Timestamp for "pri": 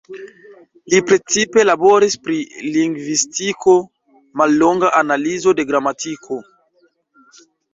2.23-2.37